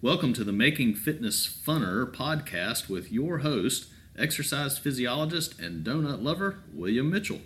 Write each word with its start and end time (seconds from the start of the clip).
Welcome 0.00 0.32
to 0.34 0.44
the 0.44 0.52
Making 0.52 0.94
Fitness 0.94 1.44
Funner 1.48 2.06
podcast 2.06 2.88
with 2.88 3.10
your 3.10 3.38
host, 3.38 3.88
exercise 4.16 4.78
physiologist 4.78 5.58
and 5.58 5.84
donut 5.84 6.22
lover, 6.22 6.60
William 6.72 7.10
Mitchell. 7.10 7.40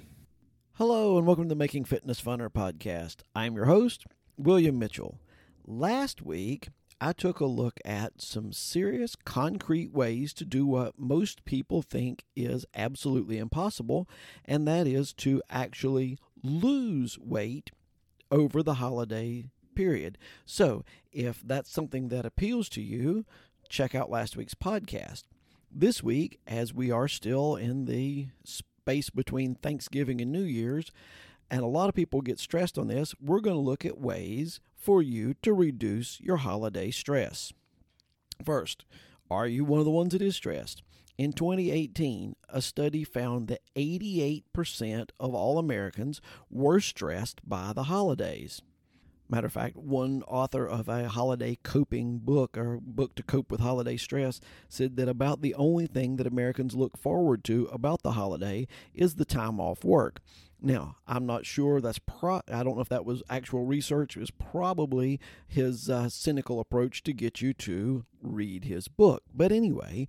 Hello, 0.75 1.17
and 1.17 1.27
welcome 1.27 1.45
to 1.45 1.49
the 1.49 1.55
Making 1.55 1.87
Fitness 1.87 2.21
Funner 2.21 2.51
podcast. 2.51 3.23
I'm 3.35 3.55
your 3.55 3.65
host, 3.65 4.05
William 4.37 4.79
Mitchell. 4.79 5.19
Last 5.65 6.21
week, 6.21 6.69
I 7.01 7.15
took 7.15 7.41
a 7.41 7.47
look 7.47 7.81
at 7.87 8.21
some 8.21 8.53
serious, 8.53 9.17
concrete 9.17 9.95
ways 9.95 10.35
to 10.35 10.45
do 10.45 10.67
what 10.67 10.99
most 10.99 11.47
people 11.47 11.81
think 11.81 12.23
is 12.37 12.67
absolutely 12.77 13.39
impossible, 13.39 14.07
and 14.45 14.69
that 14.69 14.87
is 14.87 15.15
to 15.15 15.41
actually 15.49 16.19
lose 16.43 17.19
weight 17.19 17.71
over 18.31 18.63
the 18.63 18.75
holiday 18.75 19.47
period. 19.75 20.19
So, 20.45 20.85
if 21.13 21.43
that's 21.45 21.71
something 21.71 22.09
that 22.09 22.27
appeals 22.27 22.69
to 22.71 22.83
you, 22.83 23.25
check 23.69 23.95
out 23.95 24.11
last 24.11 24.37
week's 24.37 24.55
podcast. 24.55 25.25
This 25.71 26.03
week, 26.03 26.39
as 26.47 26.75
we 26.75 26.91
are 26.91 27.09
still 27.09 27.57
in 27.57 27.87
the 27.87 28.29
space 28.45 29.11
between 29.11 29.55
Thanksgiving 29.55 30.21
and 30.21 30.31
New 30.31 30.43
Year's, 30.43 30.91
and 31.51 31.63
a 31.63 31.67
lot 31.67 31.89
of 31.89 31.95
people 31.95 32.21
get 32.23 32.39
stressed 32.39 32.79
on 32.79 32.89
this, 32.89 33.15
we're 33.21 33.41
going 33.41 33.57
to 33.57 33.61
look 33.61 33.85
at 33.85 34.01
ways 34.01 34.61
for 34.75 35.03
you 35.03 35.35
to 35.43 35.53
reduce 35.53 36.21
your 36.21 36.39
holiday 36.39 36.91
stress. 36.91 37.53
First, 38.45 38.85
are 39.31 39.47
you 39.47 39.65
one 39.65 39.79
of 39.79 39.85
the 39.85 39.91
ones 39.91 40.13
that 40.13 40.23
is 40.23 40.37
stressed? 40.37 40.83
In 41.19 41.33
2018, 41.33 42.37
a 42.49 42.63
study 42.63 43.05
found 43.05 43.49
that 43.49 43.61
88% 43.77 45.11
of 45.21 45.35
all 45.35 45.59
Americans 45.59 46.21
were 46.51 46.81
stressed 46.81 47.47
by 47.49 47.73
the 47.73 47.85
holidays. 47.85 48.63
Matter 49.29 49.47
of 49.47 49.53
fact, 49.53 49.77
one 49.77 50.23
author 50.25 50.67
of 50.67 50.89
a 50.89 51.09
holiday 51.09 51.59
coping 51.63 52.19
book 52.19 52.59
or 52.59 52.79
book 52.83 53.15
to 53.15 53.23
cope 53.23 53.51
with 53.51 53.61
holiday 53.61 53.97
stress 53.97 54.41
said 54.69 54.97
that 54.97 55.09
about 55.09 55.41
the 55.41 55.55
only 55.55 55.87
thing 55.87 56.17
that 56.17 56.27
Americans 56.27 56.75
look 56.75 56.99
forward 56.99 57.43
to 57.45 57.69
about 57.73 58.03
the 58.03 58.13
holiday 58.13 58.67
is 58.93 59.15
the 59.15 59.25
time 59.25 59.59
off 59.59 59.85
work. 59.85 60.21
Now, 60.61 60.97
I'm 61.09 61.27
not 61.27 61.45
sure 61.45 61.81
that's 61.81 61.99
pro 61.99 62.41
I 62.49 62.63
don't 62.63 62.77
know 62.77 62.83
if 62.83 62.89
that 62.91 63.05
was 63.05 63.23
actual 63.29 63.65
research. 63.65 64.17
It 64.17 64.21
was 64.21 64.31
probably 64.31 65.19
his 65.49 65.91
uh, 65.91 66.09
cynical 66.09 66.61
approach 66.61 67.03
to 67.05 67.13
get 67.13 67.41
you 67.41 67.53
to 67.55 68.05
read 68.23 68.65
his 68.65 68.87
book. 68.87 69.25
But 69.35 69.51
anyway, 69.51 70.07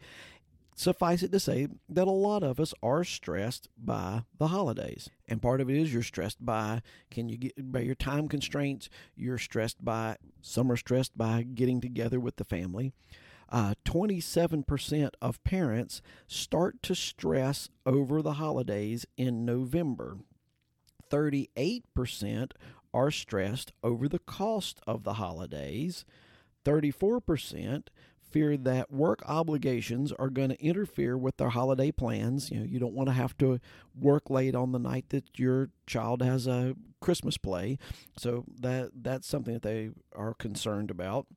suffice 0.75 1.23
it 1.23 1.31
to 1.31 1.39
say 1.39 1.67
that 1.89 2.07
a 2.07 2.11
lot 2.11 2.43
of 2.43 2.59
us 2.59 2.73
are 2.81 3.03
stressed 3.03 3.69
by 3.77 4.23
the 4.37 4.47
holidays. 4.47 5.09
And 5.27 5.41
part 5.41 5.61
of 5.61 5.69
it 5.69 5.77
is 5.77 5.93
you're 5.93 6.03
stressed 6.03 6.43
by 6.43 6.81
can 7.11 7.29
you 7.29 7.37
get 7.37 7.71
by 7.71 7.79
your 7.79 7.95
time 7.95 8.27
constraints, 8.27 8.89
you're 9.15 9.37
stressed 9.37 9.83
by 9.83 10.17
some 10.41 10.71
are 10.71 10.77
stressed 10.77 11.17
by 11.17 11.43
getting 11.43 11.81
together 11.81 12.19
with 12.19 12.37
the 12.37 12.45
family. 12.45 12.93
Uh, 13.49 13.75
27% 13.85 15.09
of 15.21 15.43
parents 15.43 16.01
start 16.27 16.81
to 16.81 16.95
stress 16.95 17.69
over 17.85 18.21
the 18.21 18.33
holidays 18.33 19.05
in 19.15 19.45
November. 19.45 20.17
38% 21.11 22.51
are 22.93 23.11
stressed 23.11 23.71
over 23.83 24.07
the 24.07 24.19
cost 24.19 24.79
of 24.87 25.03
the 25.03 25.13
holidays. 25.13 26.05
34% 26.65 27.87
fear 28.33 28.57
that 28.57 28.91
work 28.91 29.21
obligations 29.27 30.11
are 30.13 30.29
going 30.29 30.49
to 30.49 30.61
interfere 30.61 31.15
with 31.17 31.37
their 31.37 31.49
holiday 31.49 31.91
plans. 31.91 32.49
You 32.49 32.59
know, 32.59 32.65
you 32.65 32.79
don't 32.79 32.93
want 32.93 33.07
to 33.07 33.13
have 33.13 33.37
to 33.37 33.59
work 33.97 34.29
late 34.29 34.55
on 34.55 34.71
the 34.71 34.79
night 34.79 35.05
that 35.09 35.39
your 35.39 35.69
child 35.85 36.23
has 36.23 36.47
a 36.47 36.75
Christmas 36.99 37.37
play. 37.37 37.77
So 38.17 38.43
that 38.59 38.91
that's 38.95 39.27
something 39.27 39.53
that 39.53 39.61
they 39.61 39.91
are 40.15 40.33
concerned 40.33 40.89
about. 40.89 41.27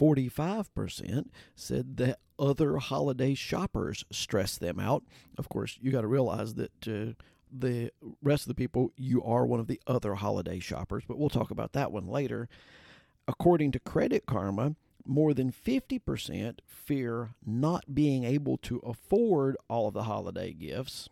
45% 0.00 1.26
said 1.54 1.98
that 1.98 2.20
other 2.38 2.78
holiday 2.78 3.34
shoppers 3.34 4.04
stress 4.10 4.56
them 4.56 4.80
out. 4.80 5.02
Of 5.36 5.50
course, 5.50 5.76
you 5.80 5.90
got 5.90 6.00
to 6.02 6.06
realize 6.06 6.54
that 6.54 6.88
uh, 6.88 7.12
the 7.52 7.90
rest 8.22 8.44
of 8.44 8.48
the 8.48 8.54
people, 8.54 8.92
you 8.96 9.22
are 9.22 9.44
one 9.44 9.60
of 9.60 9.66
the 9.66 9.80
other 9.86 10.14
holiday 10.14 10.58
shoppers, 10.58 11.04
but 11.06 11.18
we'll 11.18 11.28
talk 11.28 11.50
about 11.50 11.72
that 11.72 11.92
one 11.92 12.06
later. 12.06 12.48
According 13.28 13.72
to 13.72 13.80
Credit 13.80 14.24
Karma, 14.24 14.74
more 15.10 15.34
than 15.34 15.50
50% 15.50 16.60
fear 16.64 17.30
not 17.44 17.92
being 17.92 18.22
able 18.22 18.56
to 18.58 18.78
afford 18.78 19.56
all 19.68 19.88
of 19.88 19.94
the 19.94 20.04
holiday 20.04 20.52
gifts. 20.52 21.08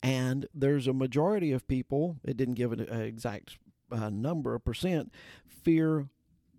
And 0.00 0.46
there's 0.54 0.86
a 0.86 0.92
majority 0.92 1.50
of 1.50 1.66
people, 1.66 2.18
it 2.24 2.36
didn't 2.36 2.54
give 2.54 2.70
an 2.70 2.80
exact 2.80 3.58
uh, 3.90 4.10
number 4.10 4.54
of 4.54 4.64
percent, 4.64 5.12
fear 5.44 6.06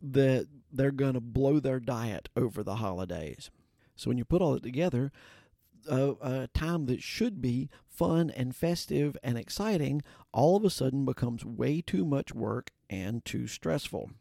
that 0.01 0.47
they're 0.69 0.91
going 0.91 1.13
to 1.13 1.21
blow 1.21 1.61
their 1.61 1.79
diet 1.79 2.27
over 2.35 2.63
the 2.63 2.75
holidays. 2.75 3.49
So 3.95 4.09
when 4.09 4.17
you 4.17 4.25
put 4.25 4.41
all 4.41 4.55
it 4.55 4.63
together, 4.63 5.13
a, 5.89 6.15
a, 6.21 6.47
time 6.53 6.85
that 6.87 7.01
should 7.01 7.41
be 7.41 7.69
fun 7.87 8.29
and 8.29 8.53
festive 8.53 9.15
and 9.23 9.37
exciting 9.37 10.01
all 10.33 10.57
of 10.57 10.65
a 10.65 10.69
sudden 10.69 11.05
becomes 11.05 11.45
way 11.45 11.81
too 11.81 12.03
much 12.03 12.33
work 12.33 12.71
and 12.89 13.23
too 13.23 13.47
stressful. 13.47 14.11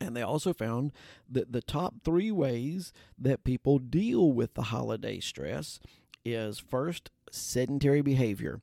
And 0.00 0.16
they 0.16 0.22
also 0.22 0.52
found 0.52 0.92
that 1.28 1.52
the 1.52 1.60
top 1.60 1.96
three 2.04 2.30
ways 2.30 2.92
that 3.18 3.44
people 3.44 3.78
deal 3.78 4.32
with 4.32 4.54
the 4.54 4.62
holiday 4.62 5.18
stress 5.20 5.80
is 6.24 6.58
first, 6.58 7.10
sedentary 7.30 8.00
behavior, 8.00 8.60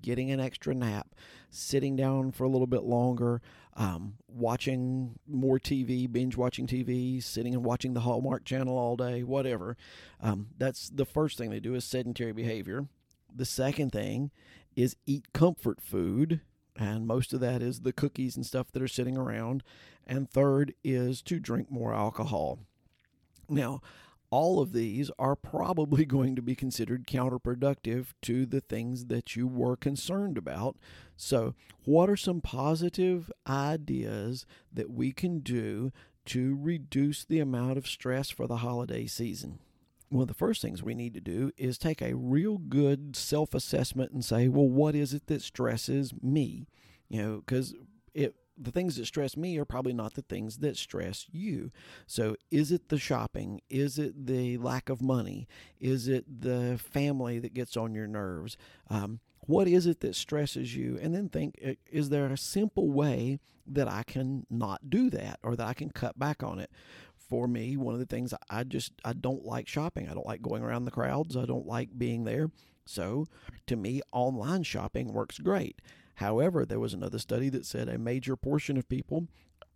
getting 0.00 0.30
an 0.30 0.40
extra 0.40 0.74
nap, 0.74 1.14
sitting 1.50 1.96
down 1.96 2.32
for 2.32 2.44
a 2.44 2.48
little 2.48 2.66
bit 2.66 2.84
longer, 2.84 3.42
um, 3.76 4.14
watching 4.26 5.18
more 5.26 5.58
TV, 5.58 6.10
binge 6.10 6.36
watching 6.36 6.66
TV, 6.66 7.22
sitting 7.22 7.54
and 7.54 7.64
watching 7.64 7.94
the 7.94 8.00
Hallmark 8.00 8.44
Channel 8.44 8.76
all 8.76 8.96
day, 8.96 9.22
whatever. 9.22 9.76
Um, 10.20 10.48
that's 10.56 10.88
the 10.88 11.06
first 11.06 11.38
thing 11.38 11.50
they 11.50 11.60
do 11.60 11.74
is 11.74 11.84
sedentary 11.84 12.32
behavior. 12.32 12.88
The 13.34 13.44
second 13.44 13.92
thing 13.92 14.30
is 14.74 14.96
eat 15.06 15.32
comfort 15.32 15.80
food 15.80 16.40
and 16.78 17.06
most 17.06 17.32
of 17.32 17.40
that 17.40 17.60
is 17.60 17.80
the 17.80 17.92
cookies 17.92 18.36
and 18.36 18.46
stuff 18.46 18.70
that 18.72 18.82
are 18.82 18.88
sitting 18.88 19.18
around. 19.18 19.64
And 20.06 20.30
third 20.30 20.74
is 20.84 21.20
to 21.22 21.40
drink 21.40 21.70
more 21.70 21.92
alcohol. 21.92 22.60
Now, 23.48 23.82
all 24.30 24.60
of 24.60 24.72
these 24.72 25.10
are 25.18 25.34
probably 25.34 26.04
going 26.06 26.36
to 26.36 26.42
be 26.42 26.54
considered 26.54 27.06
counterproductive 27.06 28.08
to 28.22 28.46
the 28.46 28.60
things 28.60 29.06
that 29.06 29.34
you 29.34 29.48
were 29.48 29.76
concerned 29.76 30.38
about. 30.38 30.76
So, 31.16 31.54
what 31.84 32.08
are 32.08 32.16
some 32.16 32.40
positive 32.40 33.32
ideas 33.48 34.46
that 34.72 34.90
we 34.90 35.10
can 35.12 35.40
do 35.40 35.90
to 36.26 36.56
reduce 36.60 37.24
the 37.24 37.40
amount 37.40 37.78
of 37.78 37.88
stress 37.88 38.30
for 38.30 38.46
the 38.46 38.58
holiday 38.58 39.06
season? 39.06 39.58
One 40.08 40.22
of 40.22 40.28
the 40.28 40.34
first 40.34 40.62
things 40.62 40.82
we 40.82 40.94
need 40.94 41.14
to 41.14 41.20
do 41.20 41.50
is 41.56 41.78
take 41.78 42.00
a 42.00 42.14
real 42.14 42.58
good 42.58 43.14
self 43.14 43.54
assessment 43.54 44.12
and 44.12 44.24
say, 44.24 44.48
well, 44.48 44.68
what 44.68 44.94
is 44.94 45.12
it 45.12 45.26
that 45.26 45.42
stresses 45.42 46.12
me? 46.22 46.66
You 47.08 47.22
know, 47.22 47.36
because 47.44 47.74
it 48.14 48.34
the 48.60 48.72
things 48.72 48.96
that 48.96 49.06
stress 49.06 49.36
me 49.36 49.56
are 49.58 49.64
probably 49.64 49.92
not 49.92 50.14
the 50.14 50.22
things 50.22 50.58
that 50.58 50.76
stress 50.76 51.26
you. 51.30 51.70
So, 52.06 52.36
is 52.50 52.72
it 52.72 52.88
the 52.88 52.98
shopping? 52.98 53.60
Is 53.70 53.98
it 53.98 54.26
the 54.26 54.58
lack 54.58 54.88
of 54.88 55.00
money? 55.00 55.46
Is 55.78 56.08
it 56.08 56.40
the 56.42 56.78
family 56.78 57.38
that 57.38 57.54
gets 57.54 57.76
on 57.76 57.94
your 57.94 58.08
nerves? 58.08 58.56
Um, 58.90 59.20
what 59.40 59.68
is 59.68 59.86
it 59.86 60.00
that 60.00 60.14
stresses 60.14 60.76
you? 60.76 60.98
And 61.00 61.14
then 61.14 61.28
think, 61.28 61.54
is 61.90 62.10
there 62.10 62.26
a 62.26 62.36
simple 62.36 62.90
way 62.90 63.40
that 63.66 63.88
I 63.88 64.02
can 64.02 64.46
not 64.50 64.90
do 64.90 65.08
that 65.10 65.38
or 65.42 65.56
that 65.56 65.66
I 65.66 65.74
can 65.74 65.90
cut 65.90 66.18
back 66.18 66.42
on 66.42 66.58
it? 66.58 66.70
For 67.28 67.46
me, 67.46 67.76
one 67.76 67.94
of 67.94 68.00
the 68.00 68.06
things 68.06 68.32
I 68.48 68.64
just 68.64 68.92
I 69.04 69.12
don't 69.12 69.44
like 69.44 69.68
shopping. 69.68 70.08
I 70.08 70.14
don't 70.14 70.26
like 70.26 70.42
going 70.42 70.62
around 70.62 70.84
the 70.84 70.90
crowds. 70.90 71.36
I 71.36 71.44
don't 71.44 71.66
like 71.66 71.98
being 71.98 72.24
there. 72.24 72.50
So, 72.86 73.26
to 73.66 73.76
me, 73.76 74.00
online 74.12 74.62
shopping 74.62 75.12
works 75.12 75.38
great. 75.38 75.82
However, 76.14 76.64
there 76.64 76.80
was 76.80 76.94
another 76.94 77.18
study 77.18 77.48
that 77.50 77.66
said 77.66 77.88
a 77.88 77.98
major 77.98 78.34
portion 78.34 78.76
of 78.76 78.88
people 78.88 79.28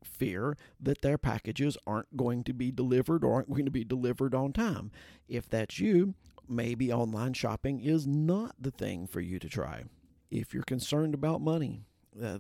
fear 0.03 0.57
that 0.81 1.03
their 1.03 1.19
packages 1.19 1.77
aren't 1.87 2.17
going 2.17 2.43
to 2.45 2.53
be 2.53 2.73
delivered 2.73 3.23
or 3.23 3.35
aren't 3.35 3.51
going 3.51 3.65
to 3.65 3.71
be 3.71 3.85
delivered 3.85 4.35
on 4.35 4.53
time. 4.53 4.91
If 5.29 5.49
that's 5.49 5.79
you, 5.79 6.15
maybe 6.49 6.93
online 6.93 7.35
shopping 7.35 7.81
is 7.81 8.07
not 8.07 8.57
the 8.59 8.71
thing 8.71 9.07
for 9.07 9.21
you 9.21 9.39
to 9.39 9.49
try. 9.49 9.85
If 10.31 10.55
you're 10.55 10.63
concerned 10.63 11.15
about 11.15 11.41
money, 11.41 11.83
uh, 12.21 12.39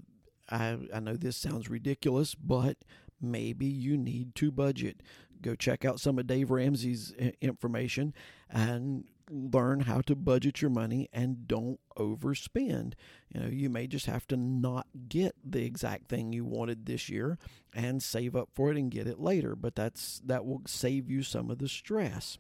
I, 0.50 0.78
I 0.92 1.00
know 1.00 1.16
this 1.16 1.36
sounds 1.36 1.68
ridiculous, 1.70 2.34
but 2.34 2.78
maybe 3.22 3.66
you 3.66 3.96
need 3.96 4.34
to 4.36 4.50
budget. 4.50 5.02
Go 5.40 5.54
check 5.54 5.84
out 5.84 6.00
some 6.00 6.18
of 6.18 6.26
Dave 6.26 6.50
Ramsey's 6.50 7.12
uh, 7.20 7.30
information 7.40 8.14
and 8.48 9.04
learn 9.30 9.80
how 9.80 10.00
to 10.02 10.14
budget 10.14 10.60
your 10.60 10.70
money 10.70 11.08
and 11.12 11.48
don't 11.48 11.80
overspend. 11.98 12.94
You 13.32 13.40
know, 13.40 13.48
you 13.48 13.70
may 13.70 13.86
just 13.86 14.06
have 14.06 14.26
to 14.28 14.36
not 14.36 14.86
get 15.08 15.34
the 15.44 15.64
exact 15.64 16.08
thing 16.08 16.32
you 16.32 16.44
wanted 16.44 16.86
this 16.86 17.08
year 17.08 17.38
and 17.74 18.02
save 18.02 18.36
up 18.36 18.50
for 18.54 18.70
it 18.70 18.76
and 18.76 18.90
get 18.90 19.06
it 19.06 19.18
later, 19.18 19.56
but 19.56 19.74
that's 19.74 20.20
that 20.24 20.44
will 20.44 20.62
save 20.66 21.10
you 21.10 21.22
some 21.22 21.50
of 21.50 21.58
the 21.58 21.68
stress. 21.68 22.38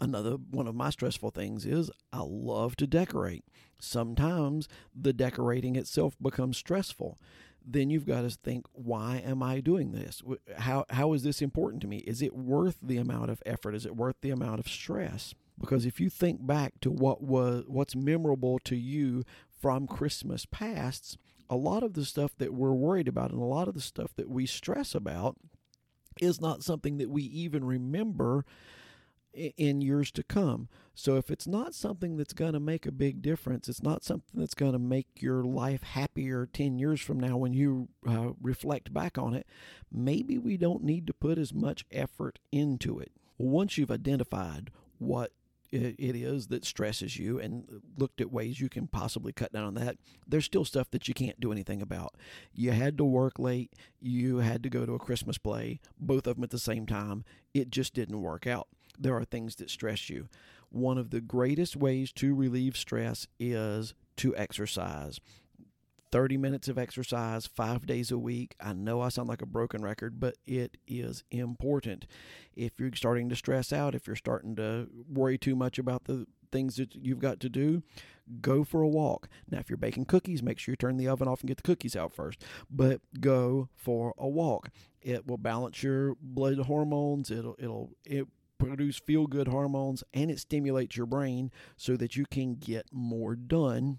Another 0.00 0.36
one 0.50 0.66
of 0.66 0.74
my 0.74 0.90
stressful 0.90 1.30
things 1.30 1.66
is 1.66 1.90
I 2.12 2.22
love 2.22 2.76
to 2.76 2.86
decorate. 2.86 3.44
Sometimes 3.78 4.68
the 4.94 5.12
decorating 5.12 5.76
itself 5.76 6.16
becomes 6.20 6.56
stressful 6.56 7.18
then 7.66 7.90
you've 7.90 8.06
got 8.06 8.20
to 8.20 8.30
think, 8.30 8.64
why 8.72 9.20
am 9.24 9.42
I 9.42 9.60
doing 9.60 9.90
this? 9.90 10.22
How, 10.56 10.84
how 10.90 11.12
is 11.14 11.24
this 11.24 11.42
important 11.42 11.82
to 11.82 11.88
me? 11.88 11.98
Is 11.98 12.22
it 12.22 12.34
worth 12.34 12.78
the 12.80 12.96
amount 12.96 13.30
of 13.30 13.42
effort? 13.44 13.74
Is 13.74 13.84
it 13.84 13.96
worth 13.96 14.16
the 14.20 14.30
amount 14.30 14.60
of 14.60 14.68
stress? 14.68 15.34
Because 15.58 15.84
if 15.84 16.00
you 16.00 16.08
think 16.08 16.46
back 16.46 16.74
to 16.82 16.90
what 16.90 17.22
was 17.22 17.64
what's 17.66 17.96
memorable 17.96 18.58
to 18.60 18.76
you 18.76 19.24
from 19.60 19.86
Christmas 19.86 20.46
pasts, 20.46 21.16
a 21.48 21.56
lot 21.56 21.82
of 21.82 21.94
the 21.94 22.04
stuff 22.04 22.36
that 22.38 22.54
we're 22.54 22.72
worried 22.72 23.08
about 23.08 23.30
and 23.30 23.40
a 23.40 23.44
lot 23.44 23.68
of 23.68 23.74
the 23.74 23.80
stuff 23.80 24.14
that 24.16 24.28
we 24.28 24.46
stress 24.46 24.94
about 24.94 25.36
is 26.20 26.40
not 26.40 26.62
something 26.62 26.98
that 26.98 27.10
we 27.10 27.22
even 27.22 27.64
remember 27.64 28.44
in 29.36 29.80
years 29.80 30.10
to 30.12 30.22
come. 30.22 30.68
So 30.94 31.16
if 31.16 31.30
it's 31.30 31.46
not 31.46 31.74
something 31.74 32.16
that's 32.16 32.32
going 32.32 32.54
to 32.54 32.60
make 32.60 32.86
a 32.86 32.92
big 32.92 33.20
difference, 33.22 33.68
it's 33.68 33.82
not 33.82 34.02
something 34.02 34.40
that's 34.40 34.54
going 34.54 34.72
to 34.72 34.78
make 34.78 35.06
your 35.20 35.44
life 35.44 35.82
happier 35.82 36.48
10 36.50 36.78
years 36.78 37.00
from 37.00 37.20
now 37.20 37.36
when 37.36 37.52
you 37.52 37.88
uh, 38.08 38.30
reflect 38.40 38.94
back 38.94 39.18
on 39.18 39.34
it, 39.34 39.46
maybe 39.92 40.38
we 40.38 40.56
don't 40.56 40.82
need 40.82 41.06
to 41.06 41.12
put 41.12 41.38
as 41.38 41.52
much 41.52 41.84
effort 41.92 42.38
into 42.50 42.98
it. 42.98 43.12
Once 43.38 43.76
you've 43.76 43.90
identified 43.90 44.70
what 44.98 45.32
it 45.72 46.16
is 46.16 46.46
that 46.46 46.64
stresses 46.64 47.18
you 47.18 47.38
and 47.38 47.82
looked 47.96 48.20
at 48.20 48.32
ways 48.32 48.60
you 48.60 48.68
can 48.68 48.86
possibly 48.86 49.32
cut 49.32 49.52
down 49.52 49.64
on 49.64 49.74
that, 49.74 49.96
there's 50.26 50.44
still 50.44 50.64
stuff 50.64 50.90
that 50.90 51.08
you 51.08 51.14
can't 51.14 51.40
do 51.40 51.52
anything 51.52 51.82
about. 51.82 52.14
You 52.54 52.70
had 52.70 52.96
to 52.98 53.04
work 53.04 53.38
late, 53.38 53.72
you 54.00 54.38
had 54.38 54.62
to 54.62 54.70
go 54.70 54.86
to 54.86 54.94
a 54.94 54.98
Christmas 54.98 55.38
play, 55.38 55.80
both 55.98 56.26
of 56.26 56.36
them 56.36 56.44
at 56.44 56.50
the 56.50 56.58
same 56.58 56.86
time. 56.86 57.24
It 57.52 57.70
just 57.70 57.94
didn't 57.94 58.20
work 58.20 58.46
out. 58.46 58.68
There 58.98 59.16
are 59.16 59.24
things 59.24 59.56
that 59.56 59.70
stress 59.70 60.08
you. 60.08 60.28
One 60.70 60.98
of 60.98 61.10
the 61.10 61.20
greatest 61.20 61.76
ways 61.76 62.12
to 62.12 62.34
relieve 62.34 62.76
stress 62.76 63.26
is 63.38 63.94
to 64.16 64.36
exercise. 64.36 65.20
30 66.12 66.36
minutes 66.36 66.68
of 66.68 66.78
exercise 66.78 67.46
five 67.46 67.86
days 67.86 68.10
a 68.10 68.18
week. 68.18 68.54
I 68.60 68.72
know 68.72 69.00
I 69.00 69.08
sound 69.08 69.28
like 69.28 69.42
a 69.42 69.46
broken 69.46 69.82
record, 69.82 70.20
but 70.20 70.36
it 70.46 70.76
is 70.86 71.24
important. 71.30 72.06
If 72.54 72.78
you're 72.78 72.90
starting 72.94 73.28
to 73.28 73.36
stress 73.36 73.72
out, 73.72 73.94
if 73.94 74.06
you're 74.06 74.16
starting 74.16 74.56
to 74.56 74.88
worry 75.08 75.36
too 75.36 75.56
much 75.56 75.78
about 75.78 76.04
the 76.04 76.26
things 76.52 76.76
that 76.76 76.94
you've 76.94 77.18
got 77.18 77.40
to 77.40 77.48
do, 77.48 77.82
go 78.40 78.64
for 78.64 78.82
a 78.82 78.88
walk. 78.88 79.28
Now, 79.50 79.58
if 79.58 79.68
you're 79.68 79.76
baking 79.76 80.06
cookies, 80.06 80.42
make 80.42 80.58
sure 80.58 80.72
you 80.72 80.76
turn 80.76 80.96
the 80.96 81.08
oven 81.08 81.28
off 81.28 81.40
and 81.40 81.48
get 81.48 81.58
the 81.58 81.62
cookies 81.62 81.96
out 81.96 82.14
first, 82.14 82.42
but 82.70 83.00
go 83.20 83.68
for 83.74 84.14
a 84.16 84.28
walk. 84.28 84.70
It 85.02 85.26
will 85.26 85.38
balance 85.38 85.82
your 85.82 86.14
blood 86.20 86.58
hormones. 86.60 87.30
It'll, 87.30 87.56
it'll, 87.58 87.90
it 88.04 88.26
produce 88.58 88.96
feel 88.98 89.26
good 89.26 89.48
hormones 89.48 90.02
and 90.14 90.30
it 90.30 90.38
stimulates 90.38 90.96
your 90.96 91.06
brain 91.06 91.50
so 91.76 91.96
that 91.96 92.16
you 92.16 92.24
can 92.30 92.54
get 92.54 92.86
more 92.92 93.34
done 93.36 93.98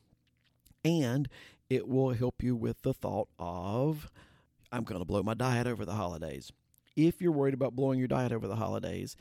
and 0.83 1.27
it 1.69 1.87
will 1.87 2.11
help 2.11 2.41
you 2.41 2.55
with 2.55 2.81
the 2.81 2.93
thought 2.93 3.27
of, 3.37 4.09
I'm 4.71 4.83
going 4.83 4.99
to 4.99 5.05
blow 5.05 5.23
my 5.23 5.33
diet 5.33 5.67
over 5.67 5.85
the 5.85 5.93
holidays. 5.93 6.51
If 6.95 7.21
you're 7.21 7.31
worried 7.31 7.53
about 7.53 7.75
blowing 7.75 7.99
your 7.99 8.07
diet 8.07 8.31
over 8.31 8.47
the 8.47 8.55
holidays, 8.55 9.15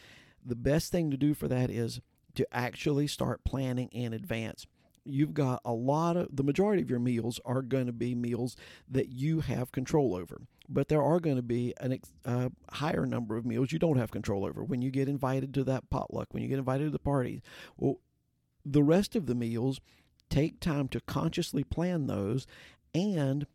the 0.45 0.55
best 0.55 0.93
thing 0.93 1.11
to 1.11 1.17
do 1.17 1.35
for 1.35 1.49
that 1.49 1.71
is 1.71 2.01
to 2.37 2.47
actually 2.53 3.07
start 3.07 3.45
planning 3.45 3.89
in 3.89 4.13
advance. 4.13 4.67
You've 5.07 5.35
got 5.35 5.61
a 5.65 5.73
lot 5.73 6.17
of 6.17 6.35
the 6.35 6.43
majority 6.43 6.83
of 6.83 6.91
your 6.91 6.99
meals 6.99 7.41
are 7.45 7.63
going 7.63 7.87
to 7.87 7.93
be 7.93 8.15
meals 8.15 8.57
that 8.89 9.09
you 9.09 9.41
have 9.41 9.73
control 9.73 10.15
over, 10.15 10.43
but 10.69 10.89
there 10.89 11.03
are 11.03 11.21
going 11.21 11.37
to 11.37 11.43
be 11.43 11.75
a 11.81 11.99
uh, 12.25 12.49
higher 12.73 13.07
number 13.07 13.37
of 13.37 13.47
meals 13.47 13.73
you 13.73 13.79
don't 13.79 13.99
have 13.99 14.11
control 14.11 14.45
over. 14.45 14.65
When 14.65 14.83
you 14.83 14.91
get 14.91 15.09
invited 15.09 15.55
to 15.55 15.65
that 15.65 15.89
potluck, 15.91 16.29
when 16.33 16.43
you 16.43 16.49
get 16.49 16.59
invited 16.59 16.85
to 16.85 16.91
the 16.91 16.99
parties, 16.99 17.41
well, 17.77 18.01
the 18.65 18.83
rest 18.83 19.15
of 19.15 19.27
the 19.27 19.35
meals 19.35 19.81
Take 20.29 20.61
time 20.61 20.89
to 20.89 21.01
consciously 21.01 21.63
plan 21.65 22.07
those 22.07 22.47
and 22.95 23.47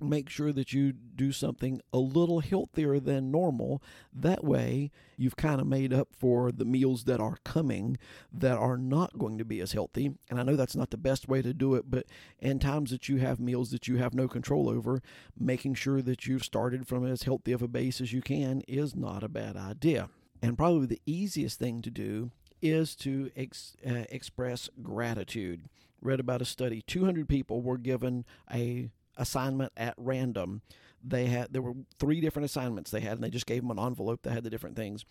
make 0.00 0.28
sure 0.28 0.52
that 0.52 0.72
you 0.72 0.92
do 0.92 1.32
something 1.32 1.80
a 1.92 1.98
little 1.98 2.40
healthier 2.40 2.98
than 2.98 3.30
normal. 3.30 3.82
That 4.12 4.44
way, 4.44 4.90
you've 5.16 5.36
kind 5.36 5.60
of 5.60 5.66
made 5.66 5.92
up 5.92 6.08
for 6.12 6.50
the 6.52 6.64
meals 6.64 7.04
that 7.04 7.20
are 7.20 7.38
coming 7.44 7.96
that 8.32 8.58
are 8.58 8.76
not 8.76 9.18
going 9.18 9.38
to 9.38 9.44
be 9.44 9.60
as 9.60 9.72
healthy. 9.72 10.12
And 10.30 10.38
I 10.38 10.42
know 10.42 10.56
that's 10.56 10.76
not 10.76 10.90
the 10.90 10.96
best 10.96 11.28
way 11.28 11.42
to 11.42 11.54
do 11.54 11.74
it, 11.74 11.84
but 11.88 12.06
in 12.38 12.58
times 12.58 12.90
that 12.90 13.08
you 13.08 13.18
have 13.18 13.40
meals 13.40 13.70
that 13.70 13.88
you 13.88 13.96
have 13.96 14.14
no 14.14 14.28
control 14.28 14.68
over, 14.68 15.02
making 15.38 15.74
sure 15.74 16.02
that 16.02 16.26
you've 16.26 16.44
started 16.44 16.86
from 16.86 17.06
as 17.06 17.22
healthy 17.22 17.52
of 17.52 17.62
a 17.62 17.68
base 17.68 18.00
as 18.00 18.12
you 18.12 18.22
can 18.22 18.62
is 18.66 18.94
not 18.94 19.22
a 19.22 19.28
bad 19.28 19.56
idea. 19.56 20.08
And 20.42 20.58
probably 20.58 20.86
the 20.86 21.02
easiest 21.06 21.58
thing 21.58 21.80
to 21.82 21.90
do 21.90 22.30
is 22.60 22.94
to 22.96 23.30
ex, 23.36 23.76
uh, 23.86 24.04
express 24.10 24.68
gratitude. 24.82 25.68
Read 26.00 26.20
about 26.20 26.42
a 26.42 26.44
study: 26.44 26.82
200 26.82 27.28
people 27.28 27.62
were 27.62 27.78
given 27.78 28.24
a 28.52 28.90
assignment 29.16 29.72
at 29.76 29.94
random. 29.96 30.62
They 31.02 31.26
had 31.26 31.52
there 31.52 31.62
were 31.62 31.74
three 31.98 32.20
different 32.20 32.46
assignments 32.46 32.90
they 32.90 33.00
had, 33.00 33.12
and 33.12 33.22
they 33.22 33.30
just 33.30 33.46
gave 33.46 33.62
them 33.62 33.70
an 33.70 33.84
envelope 33.84 34.22
that 34.22 34.32
had 34.32 34.44
the 34.44 34.50
different 34.50 34.76
things. 34.76 35.04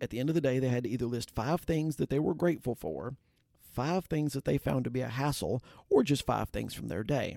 At 0.00 0.10
the 0.10 0.18
end 0.18 0.28
of 0.28 0.34
the 0.34 0.40
day, 0.40 0.58
they 0.58 0.68
had 0.68 0.84
to 0.84 0.90
either 0.90 1.06
list 1.06 1.34
five 1.34 1.60
things 1.60 1.96
that 1.96 2.10
they 2.10 2.18
were 2.18 2.34
grateful 2.34 2.74
for, 2.74 3.14
five 3.60 4.06
things 4.06 4.32
that 4.32 4.44
they 4.44 4.58
found 4.58 4.84
to 4.84 4.90
be 4.90 5.00
a 5.00 5.08
hassle, 5.08 5.62
or 5.88 6.02
just 6.02 6.26
five 6.26 6.48
things 6.48 6.74
from 6.74 6.88
their 6.88 7.04
day. 7.04 7.36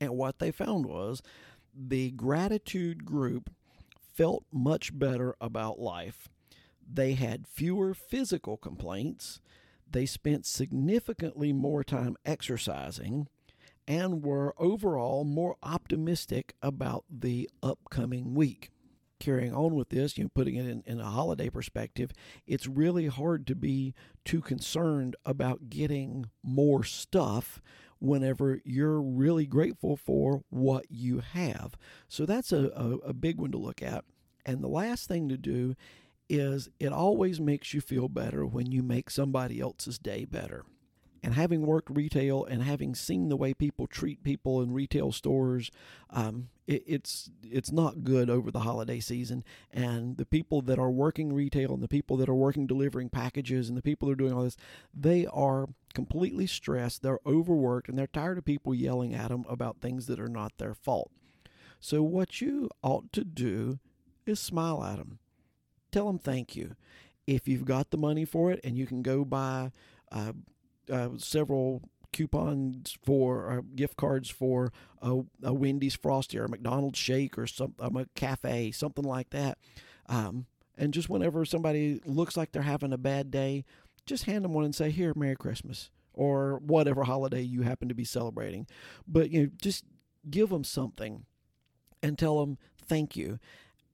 And 0.00 0.16
what 0.16 0.38
they 0.38 0.50
found 0.50 0.86
was 0.86 1.22
the 1.74 2.10
gratitude 2.10 3.04
group 3.04 3.50
felt 4.14 4.44
much 4.52 4.96
better 4.98 5.36
about 5.40 5.78
life 5.78 6.28
they 6.90 7.14
had 7.14 7.46
fewer 7.46 7.94
physical 7.94 8.56
complaints. 8.56 9.40
They 9.90 10.06
spent 10.06 10.46
significantly 10.46 11.52
more 11.52 11.84
time 11.84 12.16
exercising 12.24 13.28
and 13.86 14.22
were 14.22 14.54
overall 14.58 15.24
more 15.24 15.56
optimistic 15.62 16.54
about 16.62 17.04
the 17.10 17.48
upcoming 17.62 18.34
week. 18.34 18.70
Carrying 19.20 19.54
on 19.54 19.76
with 19.76 19.90
this, 19.90 20.18
you 20.18 20.24
know, 20.24 20.30
putting 20.34 20.56
it 20.56 20.66
in, 20.66 20.82
in 20.84 21.00
a 21.00 21.08
holiday 21.08 21.48
perspective, 21.48 22.10
it's 22.44 22.66
really 22.66 23.06
hard 23.06 23.46
to 23.46 23.54
be 23.54 23.94
too 24.24 24.40
concerned 24.40 25.14
about 25.24 25.70
getting 25.70 26.26
more 26.42 26.82
stuff 26.82 27.62
whenever 28.00 28.60
you're 28.64 29.00
really 29.00 29.46
grateful 29.46 29.96
for 29.96 30.42
what 30.50 30.86
you 30.90 31.20
have. 31.20 31.76
So 32.08 32.26
that's 32.26 32.50
a, 32.50 32.70
a, 32.74 33.10
a 33.10 33.12
big 33.14 33.38
one 33.38 33.52
to 33.52 33.58
look 33.58 33.80
at. 33.80 34.04
And 34.44 34.60
the 34.60 34.68
last 34.68 35.06
thing 35.06 35.28
to 35.28 35.36
do 35.36 35.76
is 36.28 36.68
it 36.80 36.92
always 36.92 37.40
makes 37.40 37.72
you 37.72 37.80
feel 37.80 38.08
better 38.08 38.44
when 38.44 38.72
you 38.72 38.82
make 38.82 39.08
somebody 39.08 39.60
else's 39.60 40.00
day 40.00 40.24
better. 40.24 40.64
And 41.22 41.34
having 41.34 41.62
worked 41.64 41.88
retail 41.88 42.44
and 42.44 42.62
having 42.62 42.94
seen 42.94 43.28
the 43.28 43.36
way 43.36 43.54
people 43.54 43.86
treat 43.86 44.24
people 44.24 44.60
in 44.60 44.72
retail 44.72 45.12
stores, 45.12 45.70
um, 46.10 46.48
it, 46.66 46.82
it's 46.86 47.30
it's 47.42 47.70
not 47.70 48.02
good 48.02 48.28
over 48.28 48.50
the 48.50 48.60
holiday 48.60 48.98
season. 48.98 49.44
And 49.70 50.16
the 50.16 50.26
people 50.26 50.62
that 50.62 50.80
are 50.80 50.90
working 50.90 51.32
retail 51.32 51.74
and 51.74 51.82
the 51.82 51.88
people 51.88 52.16
that 52.16 52.28
are 52.28 52.34
working 52.34 52.66
delivering 52.66 53.08
packages 53.08 53.68
and 53.68 53.78
the 53.78 53.82
people 53.82 54.08
that 54.08 54.14
are 54.14 54.16
doing 54.16 54.32
all 54.32 54.42
this, 54.42 54.56
they 54.92 55.26
are 55.26 55.68
completely 55.94 56.46
stressed. 56.46 57.02
They're 57.02 57.20
overworked 57.24 57.88
and 57.88 57.96
they're 57.96 58.06
tired 58.08 58.38
of 58.38 58.44
people 58.44 58.74
yelling 58.74 59.14
at 59.14 59.28
them 59.28 59.44
about 59.48 59.80
things 59.80 60.06
that 60.06 60.18
are 60.18 60.28
not 60.28 60.58
their 60.58 60.74
fault. 60.74 61.12
So 61.78 62.02
what 62.02 62.40
you 62.40 62.68
ought 62.82 63.12
to 63.12 63.24
do 63.24 63.78
is 64.26 64.40
smile 64.40 64.82
at 64.82 64.98
them 64.98 65.18
tell 65.92 66.06
them 66.06 66.18
thank 66.18 66.56
you. 66.56 66.74
If 67.26 67.46
you've 67.46 67.66
got 67.66 67.90
the 67.90 67.98
money 67.98 68.24
for 68.24 68.50
it 68.50 68.58
and 68.64 68.76
you 68.76 68.86
can 68.86 69.02
go 69.02 69.24
buy 69.24 69.70
uh, 70.10 70.32
uh, 70.90 71.10
several 71.18 71.82
coupons 72.12 72.96
for 73.02 73.50
uh, 73.50 73.60
gift 73.74 73.96
cards 73.96 74.28
for 74.28 74.72
a, 75.00 75.20
a, 75.42 75.52
Wendy's 75.52 75.94
Frosty 75.94 76.38
or 76.38 76.44
a 76.44 76.48
McDonald's 76.48 76.98
Shake 76.98 77.38
or 77.38 77.46
some 77.46 77.74
um, 77.80 77.96
a 77.96 78.06
cafe, 78.14 78.70
something 78.70 79.04
like 79.04 79.30
that. 79.30 79.58
Um, 80.06 80.46
and 80.76 80.92
just 80.94 81.08
whenever 81.08 81.44
somebody 81.44 82.00
looks 82.04 82.36
like 82.36 82.52
they're 82.52 82.62
having 82.62 82.92
a 82.92 82.98
bad 82.98 83.30
day, 83.30 83.64
just 84.06 84.24
hand 84.24 84.44
them 84.44 84.52
one 84.52 84.64
and 84.64 84.74
say, 84.74 84.90
"Here, 84.90 85.12
Merry 85.14 85.36
Christmas," 85.36 85.90
or 86.12 86.58
whatever 86.58 87.04
holiday 87.04 87.42
you 87.42 87.62
happen 87.62 87.88
to 87.88 87.94
be 87.94 88.04
celebrating. 88.04 88.66
But 89.06 89.30
you 89.30 89.42
know, 89.42 89.50
just 89.60 89.84
give 90.28 90.50
them 90.50 90.64
something 90.64 91.24
and 92.02 92.18
tell 92.18 92.40
them 92.40 92.58
thank 92.78 93.16
you, 93.16 93.38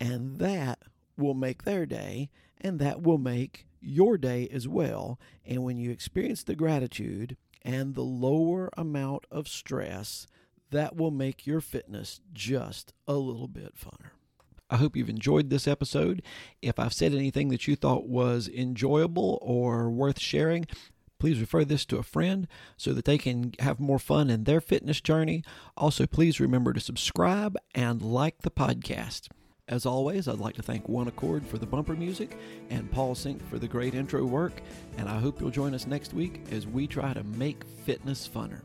and 0.01 0.39
that 0.39 0.79
will 1.19 1.35
make 1.35 1.65
their 1.65 1.87
day, 1.87 2.31
and 2.61 2.79
that 2.79 3.03
will 3.03 3.19
make 3.19 3.67
your 3.81 4.19
day 4.19 4.49
as 4.53 4.67
well. 4.67 5.19
And 5.45 5.63
when 5.65 5.77
you 5.77 5.91
experience 5.91 6.43
the 6.43 6.55
gratitude 6.55 7.37
and 7.63 7.95
the 7.95 8.03
lower 8.03 8.71
amount 8.77 9.25
of 9.31 9.49
stress, 9.49 10.27
that 10.71 10.97
will 10.97 11.11
make 11.11 11.47
your 11.47 11.61
fitness 11.61 12.21
just 12.33 12.93
a 13.07 13.15
little 13.15 13.49
bit 13.49 13.75
funner. 13.77 14.11
I 14.71 14.77
hope 14.77 14.97
you've 14.97 15.09
enjoyed 15.09 15.49
this 15.49 15.67
episode. 15.67 16.23
If 16.61 16.79
I've 16.79 16.93
said 16.93 17.15
anything 17.15 17.49
that 17.49 17.67
you 17.67 17.75
thought 17.75 18.07
was 18.07 18.49
enjoyable 18.49 19.39
or 19.41 19.89
worth 19.89 20.21
sharing, 20.21 20.67
please 21.19 21.41
refer 21.41 21.65
this 21.65 21.87
to 21.87 21.97
a 21.97 22.03
friend 22.03 22.47
so 22.77 22.93
that 22.93 23.07
they 23.07 23.17
can 23.17 23.55
have 23.61 23.81
more 23.81 23.99
fun 23.99 24.29
in 24.29 24.45
their 24.45 24.61
fitness 24.61 25.01
journey. 25.01 25.43
Also, 25.77 26.07
please 26.07 26.39
remember 26.39 26.75
to 26.75 26.81
subscribe 26.81 27.57
and 27.75 28.03
like 28.03 28.43
the 28.43 28.51
podcast. 28.51 29.29
As 29.69 29.85
always, 29.85 30.29
I'd 30.29 30.39
like 30.39 30.55
to 30.55 30.63
thank 30.63 30.89
One 30.89 31.09
Accord 31.09 31.47
for 31.47 31.59
the 31.59 31.67
bumper 31.67 31.95
music 31.95 32.39
and 32.71 32.91
Paul 32.91 33.15
Sink 33.15 33.47
for 33.51 33.59
the 33.59 33.69
great 33.69 33.95
intro 33.95 34.25
work, 34.25 34.63
and 34.97 35.07
I 35.09 35.19
hope 35.19 35.41
you'll 35.41 35.51
join 35.51 35.75
us 35.75 35.87
next 35.87 36.15
week 36.15 36.41
as 36.51 36.67
we 36.67 36.87
try 36.87 37.13
to 37.13 37.23
make 37.23 37.65
fitness 37.85 38.27
funner. 38.27 38.61